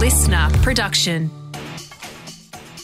[0.00, 1.30] listener production.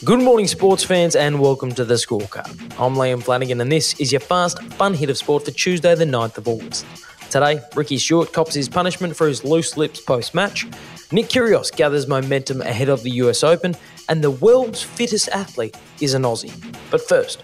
[0.05, 2.47] Good morning, sports fans, and welcome to the scorecard.
[2.79, 6.05] I'm Liam Flanagan, and this is your fast, fun hit of sport for Tuesday, the
[6.05, 6.85] 9th of August.
[7.31, 10.67] Today, Ricky Stuart cops his punishment for his loose lips post match.
[11.11, 13.75] Nick Kyrgios gathers momentum ahead of the US Open,
[14.09, 16.53] and the world's fittest athlete is an Aussie.
[16.91, 17.43] But first,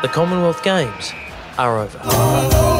[0.00, 1.12] the Commonwealth Games
[1.58, 2.71] are over.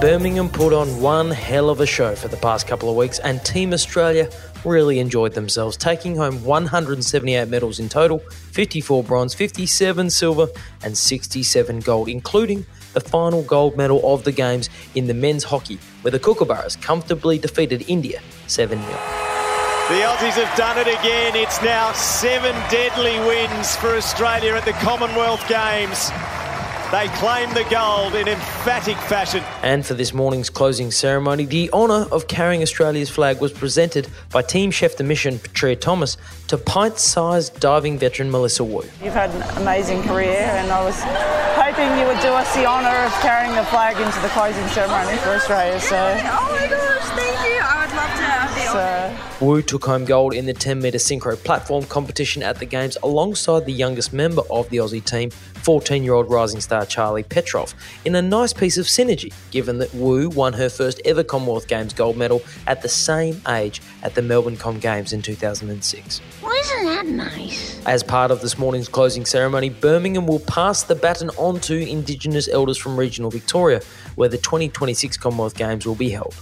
[0.00, 3.44] Birmingham put on one hell of a show for the past couple of weeks, and
[3.44, 4.30] Team Australia
[4.64, 8.20] really enjoyed themselves, taking home 178 medals in total
[8.52, 10.48] 54 bronze, 57 silver,
[10.82, 12.64] and 67 gold, including
[12.94, 17.36] the final gold medal of the Games in the men's hockey, where the Kookaburras comfortably
[17.36, 18.88] defeated India 7 0.
[18.88, 18.96] The
[20.06, 21.36] Aussies have done it again.
[21.36, 26.10] It's now seven deadly wins for Australia at the Commonwealth Games.
[26.90, 29.44] They claim the gold in emphatic fashion.
[29.62, 34.42] And for this morning's closing ceremony, the honour of carrying Australia's flag was presented by
[34.42, 36.16] Team Chef de Mission Petria Thomas
[36.48, 38.82] to pint sized diving veteran Melissa Wu.
[39.04, 41.00] You've had an amazing career, and I was
[41.54, 45.16] hoping you would do us the honour of carrying the flag into the closing ceremony
[45.18, 45.78] for Australia.
[45.78, 46.89] So, oh,
[48.74, 49.30] love to have the honour.
[49.40, 49.46] So.
[49.46, 53.64] Wu took home gold in the 10 metre synchro platform competition at the Games alongside
[53.64, 58.14] the youngest member of the Aussie team, 14 year old rising star Charli Petrov, in
[58.14, 62.16] a nice piece of synergy, given that Wu won her first ever Commonwealth Games gold
[62.16, 66.20] medal at the same age at the Melbourne Comm Games in 2006.
[66.42, 67.86] Well, isn't that nice?
[67.86, 72.48] As part of this morning's closing ceremony, Birmingham will pass the baton on to Indigenous
[72.48, 73.80] elders from regional Victoria,
[74.16, 76.34] where the 2026 Commonwealth Games will be held.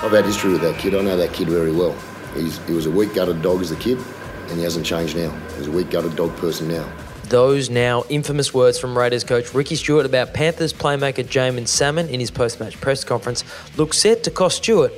[0.00, 0.94] I've had history with that kid.
[0.94, 1.92] I know that kid very well.
[2.32, 3.98] He's, he was a weak gutted dog as a kid,
[4.46, 5.30] and he hasn't changed now.
[5.56, 6.88] He's a weak gutted dog person now.
[7.24, 12.20] Those now infamous words from Raiders coach Ricky Stuart about Panthers playmaker Jaeman Salmon in
[12.20, 13.42] his post match press conference
[13.76, 14.92] look set to cost Stuart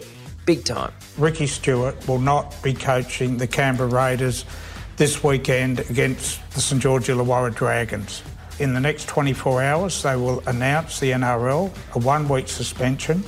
[0.44, 0.92] big time.
[1.16, 4.44] Ricky Stuart will not be coaching the Canberra Raiders
[4.98, 8.22] this weekend against the St George Illawarra Dragons.
[8.58, 13.24] In the next 24 hours, they will announce the NRL a one week suspension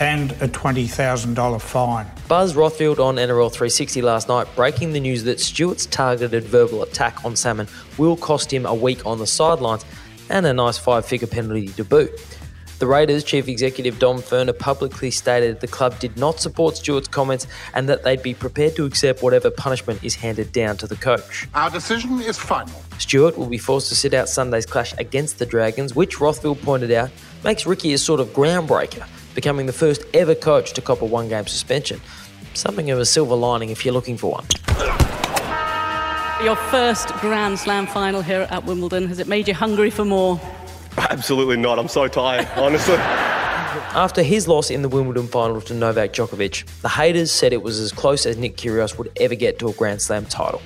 [0.00, 2.06] and a $20,000 fine.
[2.28, 7.24] Buzz Rothfield on NRL 360 last night breaking the news that Stuart's targeted verbal attack
[7.24, 7.68] on Salmon
[7.98, 9.84] will cost him a week on the sidelines
[10.28, 12.10] and a nice five figure penalty to boot.
[12.78, 17.46] The Raiders chief executive Don Furner publicly stated the club did not support Stuart's comments
[17.72, 21.48] and that they'd be prepared to accept whatever punishment is handed down to the coach.
[21.54, 22.82] Our decision is final.
[22.98, 26.92] Stuart will be forced to sit out Sunday's clash against the Dragons, which Rothfield pointed
[26.92, 27.10] out
[27.42, 29.06] makes Ricky a sort of groundbreaker
[29.36, 32.00] becoming the first ever coach to cop a one game suspension.
[32.54, 34.46] Something of a silver lining if you're looking for one.
[36.42, 40.40] Your first Grand Slam final here at Wimbledon, has it made you hungry for more?
[40.98, 41.78] Absolutely not.
[41.78, 42.96] I'm so tired, honestly.
[43.94, 47.78] After his loss in the Wimbledon final to Novak Djokovic, the haters said it was
[47.78, 50.62] as close as Nick Kyrgios would ever get to a Grand Slam title.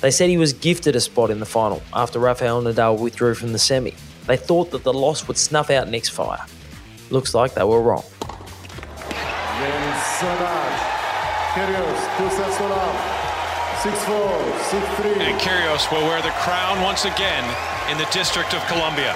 [0.00, 3.52] They said he was gifted a spot in the final after Rafael Nadal withdrew from
[3.52, 3.94] the semi.
[4.26, 6.44] They thought that the loss would snuff out Nick's fire.
[7.10, 8.04] Looks like they were wrong.
[15.18, 17.44] And Kyrgios will wear the crown once again
[17.90, 19.14] in the District of Columbia.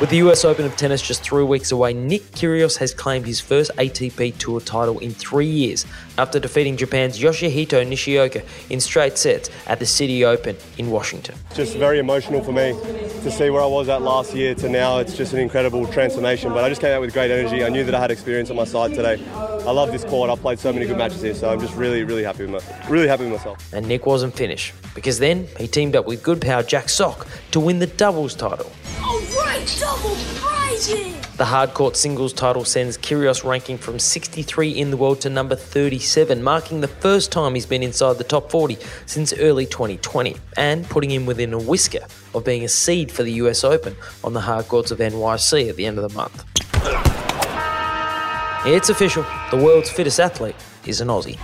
[0.00, 3.40] With the US Open of Tennis just three weeks away, Nick Kyrgios has claimed his
[3.40, 5.86] first ATP Tour title in three years
[6.16, 11.34] after defeating Japan's Yoshihito Nishioka in straight sets at the City Open in Washington.
[11.52, 12.78] Just very emotional for me
[13.30, 14.98] to see where I was at last year to now.
[14.98, 17.62] It's just an incredible transformation, but I just came out with great energy.
[17.62, 19.22] I knew that I had experience on my side today.
[19.34, 20.30] I love this court.
[20.30, 22.88] I've played so many good matches here, so I'm just really, really happy with my,
[22.88, 23.72] really happy with myself.
[23.74, 27.60] And Nick wasn't finished because then he teamed up with good power Jack Sock to
[27.60, 28.70] win the doubles title.
[29.58, 31.36] All right, double prizes!
[31.36, 36.40] The hardcourt singles title sends Kyrgios ranking from 63 in the world to number 37,
[36.40, 41.10] marking the first time he's been inside the top 40 since early 2020, and putting
[41.10, 44.92] him within a whisker of being a seed for the US Open on the hardcourts
[44.92, 46.44] of NYC at the end of the month.
[48.64, 50.56] It's official, the world's fittest athlete
[50.86, 51.36] is an Aussie.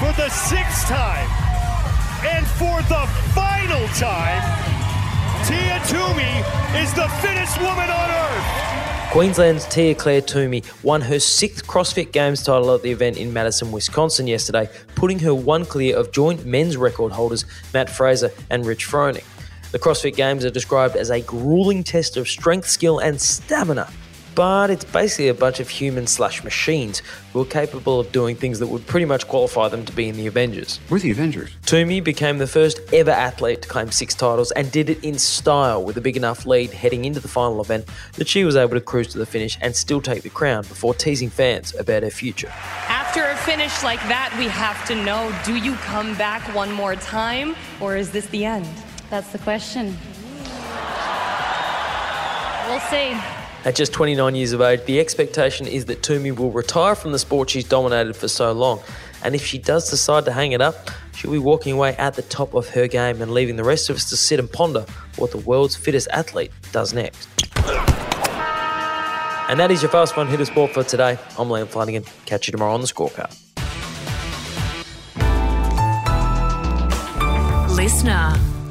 [0.00, 1.28] For the sixth time,
[2.24, 4.71] and for the final time, Tia Toomey
[6.76, 9.10] is the fittest woman on earth.
[9.12, 13.70] Queensland's Tia Claire Toomey won her sixth CrossFit Games title at the event in Madison,
[13.70, 18.86] Wisconsin yesterday, putting her one clear of joint men's record holders Matt Fraser and Rich
[18.86, 19.24] Froning.
[19.72, 23.90] The CrossFit Games are described as a grueling test of strength, skill, and stamina.
[24.34, 27.02] But it's basically a bunch of humans slash machines
[27.32, 30.16] who are capable of doing things that would pretty much qualify them to be in
[30.16, 30.80] the Avengers.
[30.88, 31.50] We're the Avengers.
[31.66, 35.82] Toomey became the first ever athlete to claim six titles and did it in style
[35.82, 38.80] with a big enough lead heading into the final event that she was able to
[38.80, 42.52] cruise to the finish and still take the crown before teasing fans about her future.
[42.88, 46.96] After a finish like that, we have to know do you come back one more
[46.96, 48.68] time or is this the end?
[49.10, 49.96] That's the question.
[52.68, 53.41] We'll see.
[53.64, 57.18] At just 29 years of age, the expectation is that Toomey will retire from the
[57.18, 58.80] sport she's dominated for so long.
[59.22, 62.22] And if she does decide to hang it up, she'll be walking away at the
[62.22, 64.84] top of her game and leaving the rest of us to sit and ponder
[65.16, 67.28] what the world's fittest athlete does next.
[69.48, 71.16] And that is your Fast One Hitter Sport for today.
[71.38, 72.04] I'm Liam Flanagan.
[72.26, 73.38] Catch you tomorrow on the scorecard.
[77.76, 78.61] Listener.